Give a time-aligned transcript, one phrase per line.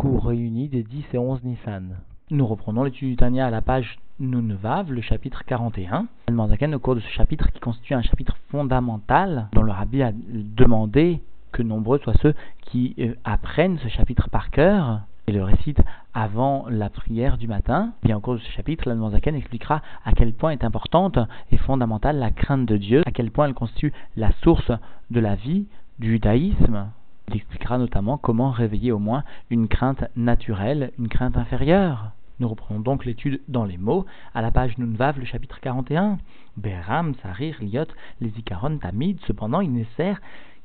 [0.00, 1.98] cours des 10 et 11 Nissan.
[2.30, 6.06] Nous reprenons l'étude du Tania à la page Nunvav, le chapitre 41.
[6.48, 10.12] Zaken, au cours de ce chapitre qui constitue un chapitre fondamental, dont le rabbi a
[10.14, 11.20] demandé
[11.52, 15.82] que nombreux soient ceux qui euh, apprennent ce chapitre par cœur et le récitent
[16.14, 17.92] avant la prière du matin.
[18.02, 21.18] Bien au cours de ce chapitre, Zaken expliquera à quel point est importante
[21.52, 24.72] et fondamentale la crainte de Dieu, à quel point elle constitue la source
[25.10, 25.66] de la vie
[25.98, 26.86] du judaïsme,
[27.30, 32.10] il expliquera notamment comment réveiller au moins une crainte naturelle, une crainte inférieure.
[32.40, 36.18] Nous reprenons donc l'étude dans les mots, à la page Nunvav, le chapitre 41.
[36.56, 37.84] Beram, Sarir, Liot,
[38.20, 40.20] les Ikaron, Tamid, cependant il nécessaire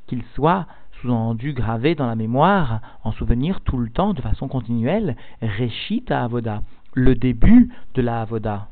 [0.07, 0.65] qu'il soit
[1.01, 6.23] sous-entendu gravé dans la mémoire, en souvenir tout le temps, de façon continuelle, Réchit à
[6.23, 6.61] Avoda,
[6.93, 8.70] le début de la Avoda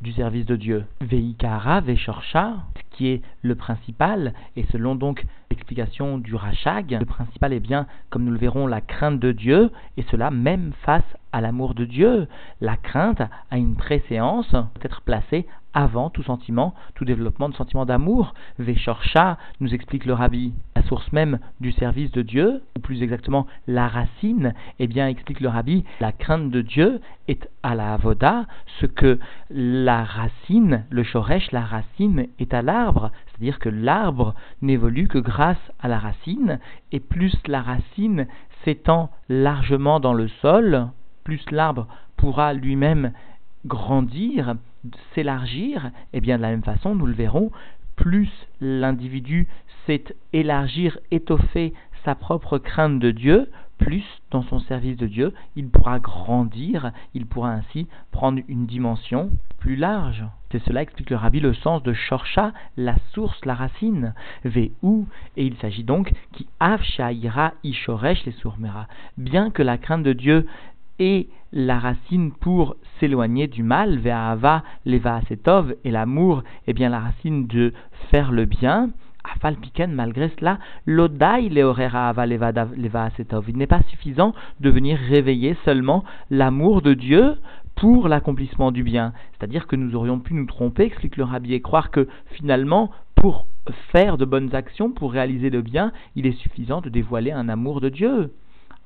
[0.00, 0.84] du service de Dieu.
[1.00, 2.56] Veikara, Veshorcha,
[2.90, 8.24] qui est le principal, et selon donc l'explication du Rachag, le principal est bien, comme
[8.24, 12.26] nous le verrons, la crainte de Dieu, et cela même face à l'amour de Dieu.
[12.60, 17.86] La crainte a une préséance, peut être placée avant tout sentiment, tout développement de sentiment
[17.86, 18.34] d'amour.
[18.58, 23.46] Veshorcha, nous explique le rabbi, la source même du service de Dieu, ou plus exactement
[23.66, 28.46] la racine, eh bien explique le rabbi, la crainte de Dieu est à la avoda,
[28.80, 29.18] ce que
[29.50, 35.56] la racine, le shoresh, la racine est à l'arbre, c'est-à-dire que l'arbre n'évolue que grâce
[35.80, 36.58] à la racine,
[36.92, 38.26] et plus la racine
[38.64, 40.88] s'étend largement dans le sol,
[41.24, 43.12] plus l'arbre pourra lui-même
[43.66, 44.54] grandir,
[45.14, 47.50] s'élargir, eh bien de la même façon, nous le verrons,
[47.96, 49.48] plus l'individu
[49.86, 55.68] sait élargir, étoffer sa propre crainte de Dieu, plus dans son service de Dieu, il
[55.68, 60.24] pourra grandir, il pourra ainsi prendre une dimension plus large.
[60.50, 64.14] C'est cela explique le rabbi le sens de Shorcha, la source, la racine.
[64.44, 65.06] Ve'u,
[65.36, 68.88] et il s'agit donc qui av shaira ishoresh les sourmera.
[69.16, 70.46] Bien que la crainte de Dieu
[70.98, 77.00] et la racine pour s'éloigner du mal, ve'ava leva setov, et l'amour est bien la
[77.00, 77.72] racine de
[78.10, 78.90] faire le bien,
[79.34, 83.48] Afalpiken, malgré cela, l'odai leorera leva setov.
[83.48, 87.36] Il n'est pas suffisant de venir réveiller seulement l'amour de Dieu
[87.74, 89.12] pour l'accomplissement du bien.
[89.32, 93.46] C'est-à-dire que nous aurions pu nous tromper, explique le rabbi, et croire que finalement, pour
[93.92, 97.80] faire de bonnes actions, pour réaliser le bien, il est suffisant de dévoiler un amour
[97.80, 98.32] de Dieu.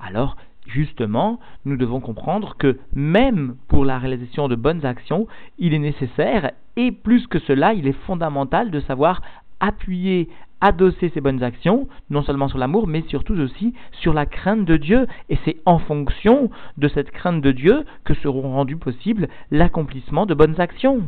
[0.01, 0.37] Alors,
[0.67, 5.27] justement, nous devons comprendre que même pour la réalisation de bonnes actions,
[5.59, 9.21] il est nécessaire, et plus que cela, il est fondamental de savoir
[9.61, 10.29] appuyer,
[10.61, 14.77] adosser ces bonnes actions, non seulement sur l'amour, mais surtout aussi sur la crainte de
[14.77, 15.07] Dieu.
[15.29, 20.35] Et c'est en fonction de cette crainte de Dieu que seront rendus possibles l'accomplissement de
[20.35, 21.03] bonnes actions.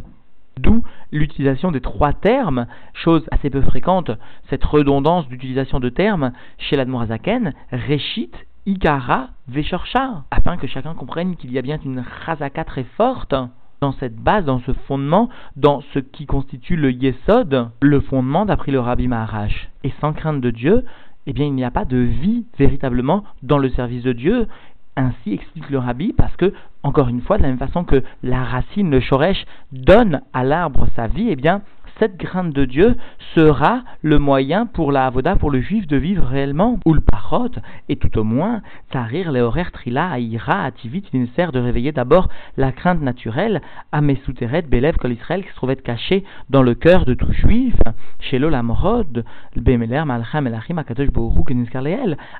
[0.58, 4.12] D'où l'utilisation des trois termes, chose assez peu fréquente,
[4.50, 8.30] cette redondance d'utilisation de termes chez l'Admorazaken, Réchit
[8.66, 13.34] Ikara Veshorcha, afin que chacun comprenne qu'il y a bien une chazaka très forte
[13.82, 18.72] dans cette base, dans ce fondement, dans ce qui constitue le Yesod, le fondement d'après
[18.72, 19.68] le Rabbi Maharash.
[19.82, 20.84] Et sans crainte de Dieu,
[21.26, 24.48] eh bien il n'y a pas de vie véritablement dans le service de Dieu.
[24.96, 28.44] Ainsi explique le Rabbi, parce que, encore une fois, de la même façon que la
[28.44, 31.60] racine, le shoresh, donne à l'arbre sa vie, eh bien,
[31.98, 32.96] cette crainte de Dieu
[33.34, 36.78] sera le moyen pour la avoda, pour le juif de vivre réellement.
[36.84, 37.50] Ou le parot,
[37.88, 42.28] et tout au moins, tarir les horaires trila, aïra, ativit, il nécessaire de réveiller d'abord
[42.56, 43.62] la crainte naturelle,
[43.92, 47.76] à Mesuteret, Belev, Kol Israël, qui se trouvait caché dans le cœur de tout juif,
[48.20, 49.24] chez l'Olamorod,
[49.56, 51.42] Bemeler, Malcham, Elachim, Akadosh, Bohru,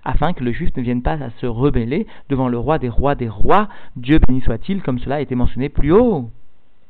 [0.05, 3.15] afin que le juif ne vienne pas à se rebeller devant le roi des rois
[3.15, 6.31] des rois, Dieu béni soit-il, comme cela a été mentionné plus haut.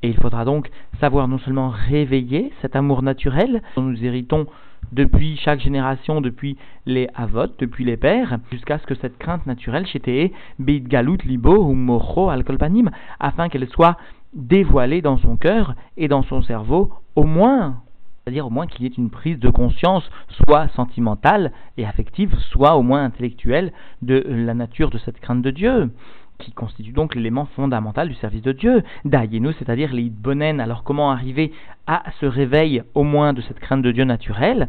[0.04, 0.70] Et il faudra donc
[1.00, 4.46] savoir non seulement réveiller cet amour naturel dont nous héritons
[4.92, 9.86] depuis chaque génération, depuis les avot, depuis les pères, jusqu'à ce que cette crainte naturelle,
[9.86, 10.84] chété, beit
[11.24, 13.96] libo ou mocho alkolpanim, afin qu'elle soit
[14.34, 17.76] dévoilée dans son cœur et dans son cerveau, au moins,
[18.24, 22.76] c'est-à-dire au moins qu'il y ait une prise de conscience, soit sentimentale et affective, soit
[22.76, 23.72] au moins intellectuelle,
[24.02, 25.90] de la nature de cette crainte de Dieu
[26.38, 28.82] qui constitue donc l'élément fondamental du service de Dieu.
[29.04, 30.60] Dayenu, c'est-à-dire les bonen.
[30.60, 31.52] Alors comment arriver
[31.86, 34.68] à ce réveil au moins de cette crainte de Dieu naturelle?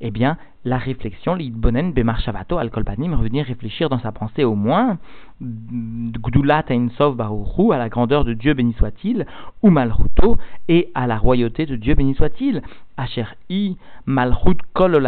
[0.00, 4.98] Eh bien, la réflexion, l'idbonen bemarshavato al revenir réfléchir dans sa pensée au moins,
[5.40, 6.64] gdulat
[6.96, 9.26] sov baruchu, à la grandeur de Dieu béni soit-il,
[9.62, 10.38] ou malchuto,
[10.68, 12.62] et à la royauté de Dieu béni soit-il,
[12.96, 13.76] asher i
[14.06, 15.00] malchut kol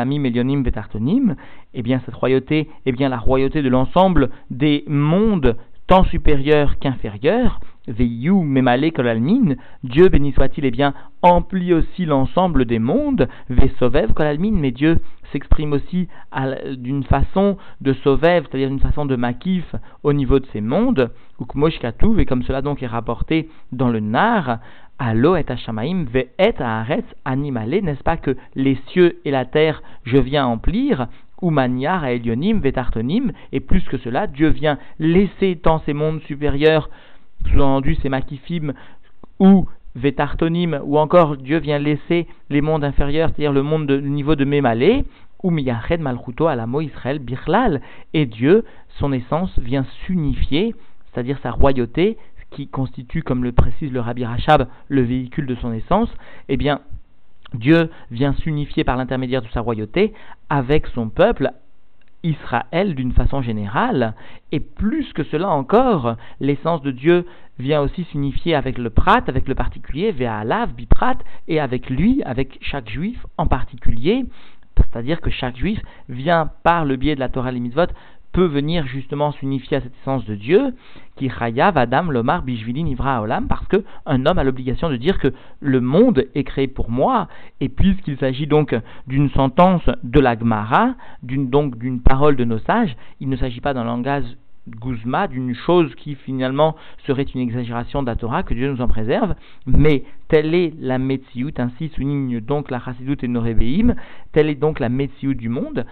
[0.62, 1.36] betartonim,
[1.74, 5.56] eh bien cette royauté, eh bien la royauté de l'ensemble des mondes
[5.86, 9.54] tant supérieur qu'inférieur, Veyu memale kolalmin,
[9.84, 10.92] Dieu béni soit-il, eh bien,
[11.22, 14.98] emplit aussi l'ensemble des mondes, Vesovev kolalmin, mais Dieu
[15.32, 16.08] s'exprime aussi
[16.76, 21.10] d'une façon de Sovev, c'est-à-dire d'une façon de makif au niveau de ces mondes,
[21.40, 24.58] Ukmoshkatuv, et comme cela donc est rapporté dans le Nar,
[24.98, 29.82] Allo et Hashamaim ve et Haaretz animalé, n'est-ce pas que les cieux et la terre
[30.04, 31.08] je viens emplir,
[31.42, 36.22] ou maniar à Elionim, Vetartonim, et plus que cela, Dieu vient laisser dans ces mondes
[36.22, 36.88] supérieurs
[37.50, 38.72] sous-entendu c'est Makifim
[39.38, 44.34] ou Vetartonim, ou encore Dieu vient laisser les mondes inférieurs, c'est-à-dire le monde de, niveau
[44.34, 45.04] de Mémalé,
[45.42, 47.80] ou Miyached Malchuto à la Israël Birlal,
[48.12, 48.64] et Dieu,
[48.98, 50.74] son essence, vient s'unifier,
[51.12, 52.18] c'est-à-dire sa royauté,
[52.50, 56.10] qui constitue, comme le précise le Rabbi Rachab, le véhicule de son essence,
[56.48, 56.80] eh bien,
[57.54, 60.12] Dieu vient s'unifier par l'intermédiaire de sa royauté
[60.48, 61.50] avec son peuple,
[62.22, 64.14] Israël d'une façon générale,
[64.50, 67.24] et plus que cela encore, l'essence de Dieu
[67.58, 72.58] vient aussi s'unifier avec le prat, avec le particulier, Ve'alav, biprat, et avec lui, avec
[72.62, 74.24] chaque juif en particulier,
[74.76, 77.86] c'est-à-dire que chaque juif vient par le biais de la Torah et mitzvot
[78.36, 80.74] peut venir justement s'unifier à cette essence de Dieu,
[81.16, 85.18] qui chayav Adam lomar bishvili nivra olam, parce que un homme a l'obligation de dire
[85.18, 87.28] que le monde est créé pour moi,
[87.62, 92.58] et puisqu'il s'agit donc d'une sentence de la Gemara, d'une donc d'une parole de nos
[92.58, 94.26] sages, il ne s'agit pas d'un langage
[94.68, 98.88] Guzma, d'une chose qui finalement serait une exagération de la Torah, que Dieu nous en
[98.88, 99.34] préserve,
[99.66, 103.94] mais telle est la Metsiout, ainsi souligne donc la Chassidut et Norébeim,
[104.32, 105.86] telle est donc la Metsiout du monde,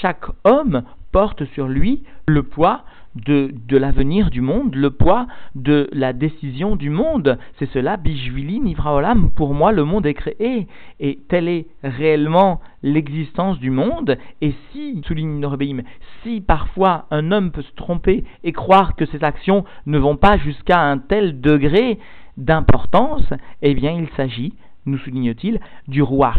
[0.00, 0.82] chaque homme
[1.12, 2.84] porte sur lui le poids
[3.16, 7.38] de, l'avenir du monde, le poids de la décision du monde.
[7.58, 10.68] C'est cela, Bishvili Nivraolam, pour moi le monde est créé.
[11.00, 14.16] Et telle est réellement l'existence du monde.
[14.40, 15.82] Et si, souligne Norbeim,
[16.22, 20.38] si parfois un homme peut se tromper et croire que ses actions ne vont pas
[20.38, 21.98] jusqu'à un tel degré
[22.36, 23.28] d'importance,
[23.60, 24.54] eh bien il s'agit
[24.86, 26.34] nous souligne-t-il, du roi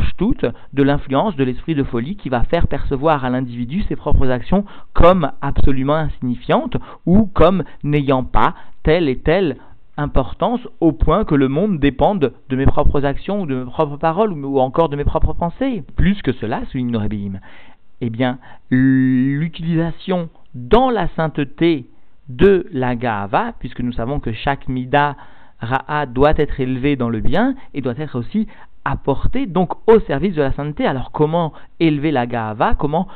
[0.74, 4.66] de l'influence de l'esprit de folie qui va faire percevoir à l'individu ses propres actions
[4.94, 9.58] comme absolument insignifiantes ou comme n'ayant pas telle et telle
[9.98, 13.98] importance au point que le monde dépende de mes propres actions ou de mes propres
[13.98, 15.84] paroles ou encore de mes propres pensées.
[15.96, 17.40] Plus que cela, souligne Norébim,
[18.02, 18.40] eh bien,
[18.70, 21.86] l'utilisation dans la sainteté
[22.30, 25.16] de la Gava, puisque nous savons que chaque Mida
[25.62, 28.48] Ra'a doit être élevé dans le bien et doit être aussi
[28.84, 30.86] apporté donc au service de la sainteté.
[30.86, 33.08] Alors comment élever la Ga'ava Comment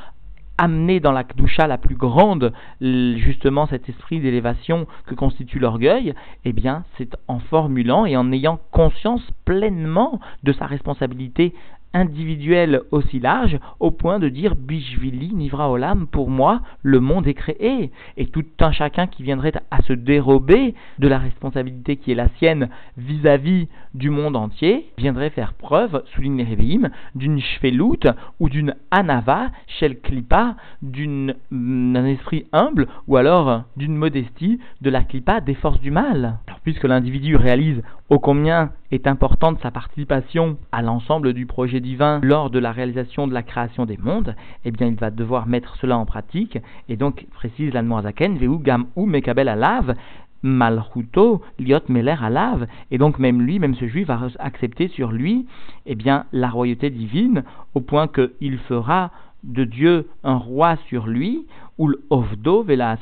[0.57, 6.13] amener dans la Kdusha la plus grande justement cet esprit d'élévation que constitue l'orgueil?
[6.45, 11.53] Eh bien, c'est en formulant et en ayant conscience pleinement de sa responsabilité
[11.95, 17.33] individuel aussi large au point de dire Bishvili Nivra Olam, pour moi, le monde est
[17.33, 17.91] créé.
[18.17, 22.27] Et tout un chacun qui viendrait à se dérober de la responsabilité qui est la
[22.37, 28.07] sienne vis-à-vis du monde entier, viendrait faire preuve, souligne les Réveillim, d'une shvelut
[28.39, 35.39] ou d'une anava, shel klipa, d'un esprit humble ou alors d'une modestie de la klipa
[35.39, 36.39] des forces du mal.
[36.47, 42.19] Alors, puisque l'individu réalise ô combien est importante sa participation à l'ensemble du projet divin
[42.23, 44.35] lors de la réalisation de la création des mondes,
[44.65, 46.57] eh bien il va devoir mettre cela en pratique,
[46.89, 49.95] et donc précise l'Anmoazaken, Veu gam ou mekabel alav,
[50.43, 55.45] liot meler alav, et donc même lui, même ce juif va accepter sur lui,
[55.85, 57.43] eh bien la royauté divine,
[57.75, 59.11] au point qu'il fera
[59.43, 61.45] de Dieu un roi sur lui,
[61.77, 62.97] ou l'ovdo vela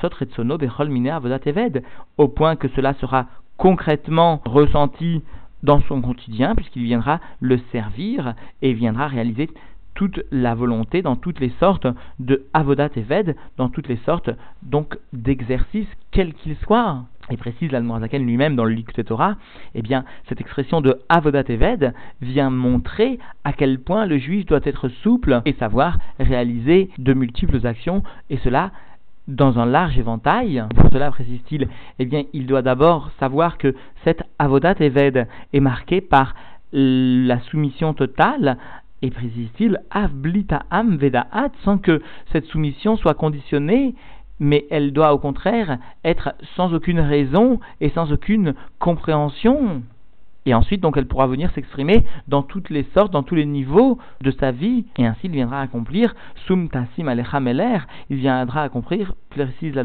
[0.60, 0.92] bechol
[2.18, 5.22] au point que cela sera concrètement ressenti
[5.64, 9.50] dans son quotidien, puisqu'il viendra le servir et viendra réaliser
[9.96, 11.88] toute la volonté dans toutes les sortes
[12.20, 14.30] de avodat et ved, dans toutes les sortes
[14.62, 17.06] donc d'exercices, quels qu'ils soient.
[17.30, 19.38] Et précise l'Almorazaken lui-même dans le Likut Torah,
[19.76, 24.46] eh bien, cette expression de avodat et ved vient montrer à quel point le juif
[24.46, 28.72] doit être souple et savoir réaliser de multiples actions, et cela
[29.28, 30.64] dans un large éventail.
[30.76, 31.68] Pour cela, précise-t-il,
[32.00, 36.36] eh bien, il doit d'abord savoir que cette avodat eved est marquée par
[36.72, 38.58] la soumission totale
[39.04, 42.02] et précise-t-il, avblita am vedaat, sans que
[42.32, 43.96] cette soumission soit conditionnée,
[44.40, 49.84] mais elle doit au contraire être sans aucune raison et sans aucune compréhension.
[50.46, 53.98] Et ensuite, donc, elle pourra venir s'exprimer dans toutes les sortes, dans tous les niveaux
[54.22, 54.86] de sa vie.
[54.98, 56.16] Et ainsi, il viendra accomplir
[56.48, 57.10] Sum Tassim
[57.40, 57.80] Meler.
[58.10, 59.84] Il viendra accomplir, précise la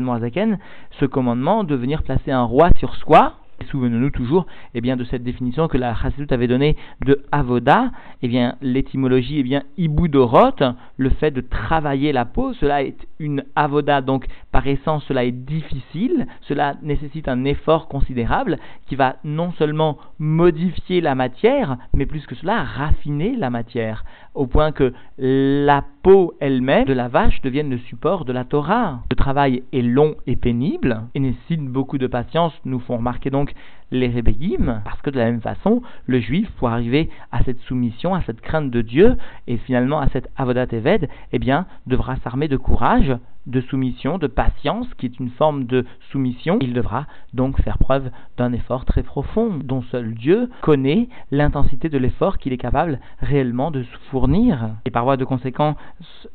[0.98, 3.34] ce commandement de venir placer un roi sur soi,
[3.66, 7.90] Souvenons-nous toujours eh de cette définition que la Chassidut avait donnée de avoda.
[8.22, 10.54] Eh bien, l'étymologie, eh bien, ibudorot,
[10.96, 15.32] le fait de travailler la peau, cela est une avoda, donc par essence, cela est
[15.32, 22.26] difficile, cela nécessite un effort considérable qui va non seulement modifier la matière, mais plus
[22.26, 27.70] que cela, raffiner la matière, au point que la peau elle-même de la vache devienne
[27.70, 29.00] le support de la Torah.
[29.10, 33.52] Le travail est long et pénible et nécessite beaucoup de patience, nous font remarquer donc
[33.90, 38.14] les rébéguim, parce que de la même façon, le juif, pour arriver à cette soumission,
[38.14, 39.16] à cette crainte de Dieu,
[39.46, 43.16] et finalement à cette avodat eved, eh bien, devra s'armer de courage,
[43.46, 46.58] de soumission, de patience, qui est une forme de soumission.
[46.60, 51.96] Il devra donc faire preuve d'un effort très profond, dont seul Dieu connaît l'intensité de
[51.96, 54.70] l'effort qu'il est capable réellement de fournir.
[54.84, 55.76] Et par voie de conséquent,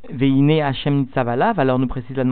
[0.10, 2.24] Veine Hashem Tzavalav, alors nous précise la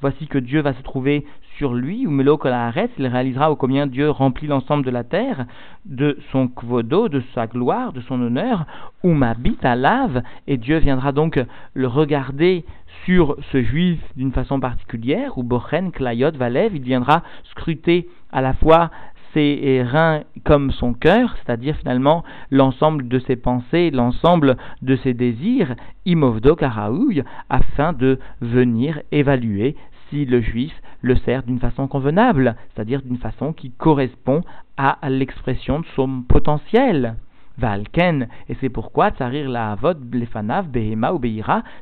[0.00, 1.24] voici que Dieu va se trouver
[1.58, 5.44] sur lui, ou Melo Kolaharet, il réalisera au combien Dieu remplit l'ensemble de la terre,
[5.84, 8.64] de son kvodo, de sa gloire, de son honneur,
[9.02, 11.40] ou Mabit lave, et Dieu viendra donc
[11.74, 12.64] le regarder
[13.04, 18.54] sur ce juif d'une façon particulière, ou Bochen Klayot Valev, il viendra scruter à la
[18.54, 18.90] fois
[19.34, 25.74] ses reins comme son cœur, c'est-à-dire finalement l'ensemble de ses pensées, l'ensemble de ses désirs,
[26.06, 29.76] imovdo karaouy, afin de venir évaluer
[30.10, 30.72] si le juif
[31.02, 34.42] le sert d'une façon convenable, c'est-à-dire d'une façon qui correspond
[34.76, 37.16] à l'expression de son potentiel.
[37.58, 41.20] Valken, et c'est pourquoi Tsarir la Blefanav Behema ou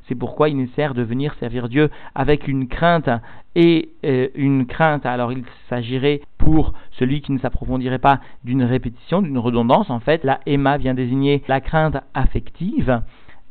[0.09, 3.11] c'est pourquoi il sert de venir servir Dieu avec une crainte
[3.55, 5.05] et euh, une crainte.
[5.05, 9.91] Alors il s'agirait pour celui qui ne s'approfondirait pas d'une répétition, d'une redondance.
[9.91, 13.03] En fait, la Ema vient désigner la crainte affective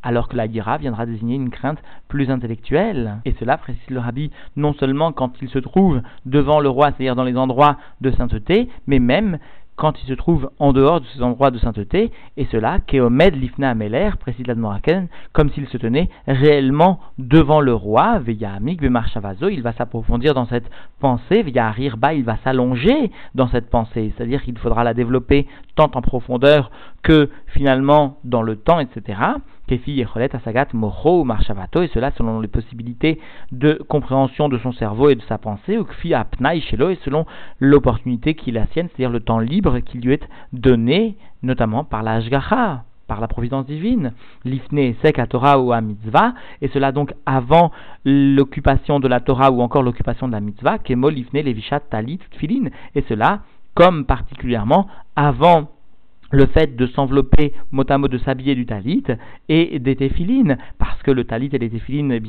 [0.06, 3.18] alors que la gira viendra désigner une crainte plus intellectuelle.
[3.26, 7.16] Et cela, précise le rabbi, non seulement quand il se trouve devant le roi, c'est-à-dire
[7.16, 9.40] dans les endroits de sainteté, mais même
[9.76, 13.72] quand il se trouve en dehors de ces endroits de sainteté, et cela, Keomed Lifna
[13.72, 19.62] Ameler, précise l'Admoraken, comme s'il se tenait réellement devant le roi, Veya Amik Marchavazo, il
[19.62, 20.70] va s'approfondir dans cette
[21.00, 25.92] pensée, Veya Rirba, il va s'allonger dans cette pensée, c'est-à-dire qu'il faudra la développer tant
[25.94, 26.72] en profondeur
[27.04, 29.20] que finalement dans le temps, etc.
[29.68, 33.20] Kefi Yecholet Asagat Mocho Marchavato, et cela selon les possibilités
[33.52, 37.26] de compréhension de son cerveau et de sa pensée, ou Kfi Apnaï Shelo, et selon
[37.60, 42.04] l'opportunité qui est la sienne, c'est-à-dire le temps libre qui lui est donné, notamment par
[42.04, 44.14] la Hashgacha, par la providence divine,
[44.46, 47.72] l'ifne sek à Torah ou à mitzvah, et cela donc avant
[48.04, 52.70] l'occupation de la Torah ou encore l'occupation de la mitzvah, kemo l'ifne levishat talit tfilin,
[52.96, 53.42] et cela
[53.76, 55.70] comme particulièrement avant
[56.32, 59.04] le fait de s'envelopper mot à mot de s'habiller du talit
[59.48, 62.22] et des téphilines, parce que le talit et les téphilines eh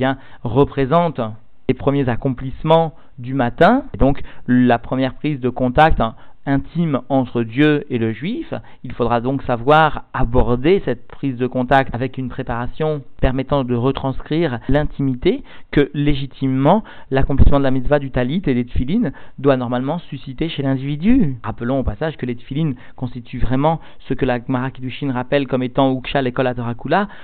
[0.44, 1.20] représentent
[1.68, 6.14] les premiers accomplissements du matin, et donc la première prise de contact hein,
[6.46, 8.54] intime entre Dieu et le juif.
[8.84, 14.60] Il faudra donc savoir aborder cette prise de contact avec une préparation permettant de retranscrire
[14.68, 20.48] l'intimité que légitimement l'accomplissement de la mitzvah du talit et des tfilines doit normalement susciter
[20.48, 21.36] chez l'individu.
[21.42, 24.70] Rappelons au passage que les tfilines constituent vraiment ce que la Gemara
[25.12, 26.46] rappelle comme étant Uksha l'école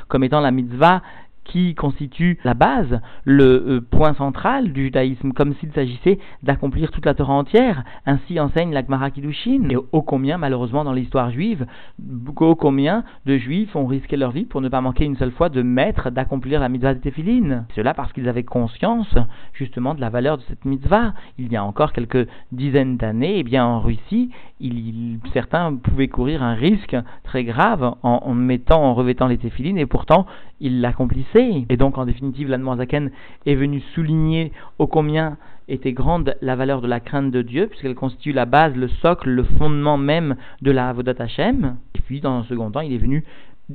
[0.09, 1.03] comme étant la mitzvah
[1.45, 7.07] qui constitue la base, le euh, point central du judaïsme, comme s'il s'agissait d'accomplir toute
[7.07, 7.85] la Torah entière.
[8.07, 9.69] Ainsi enseigne la Gemara Kiddushin.
[9.71, 11.67] Et ô combien, malheureusement, dans l'histoire juive,
[12.41, 15.49] ô combien de juifs ont risqué leur vie pour ne pas manquer une seule fois
[15.49, 17.65] de mettre, d'accomplir la mitzvah de Tefillin.
[17.75, 19.15] Cela parce qu'ils avaient conscience,
[19.53, 21.15] justement, de la valeur de cette mitzvah.
[21.39, 24.31] Il y a encore quelques dizaines d'années, eh bien, en Russie,
[25.33, 30.27] certains pouvaient courir un risque très grave en, mettant, en revêtant les téphilines, et pourtant,
[30.63, 31.67] ils l'accomplissaient.
[31.69, 33.11] Et donc, en définitive, l'Anne
[33.45, 35.37] est venu souligner ô combien
[35.69, 39.29] était grande la valeur de la crainte de Dieu, puisqu'elle constitue la base, le socle,
[39.29, 41.77] le fondement même de la Avodat Hashem.
[41.95, 43.25] Et puis, dans un second temps, il est venu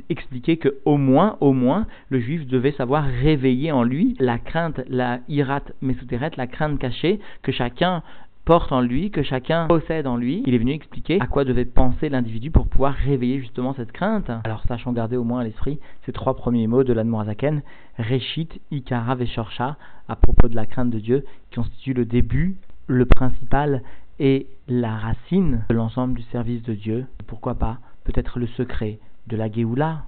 [0.09, 4.81] expliquer que au moins, au moins, le juif devait savoir réveiller en lui la crainte,
[4.89, 8.03] la irat mesuteret, la crainte cachée que chacun
[8.47, 10.41] porte en lui, que chacun possède en lui.
[10.45, 14.31] Il est venu expliquer à quoi devait penser l'individu pour pouvoir réveiller justement cette crainte.
[14.45, 17.61] Alors sachons garder au moins à l'esprit ces trois premiers mots de l'Admorazaken,
[17.99, 19.75] Reshit, Ikara, Veshorcha,
[20.07, 22.55] à propos de la crainte de Dieu, qui constitue le début,
[22.87, 23.83] le principal
[24.17, 27.05] et la racine de l'ensemble du service de Dieu.
[27.27, 30.03] Pourquoi pas peut-être le secret de la Géoula?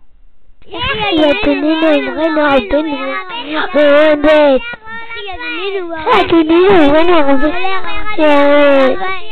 [6.14, 9.29] Aquí vive, 两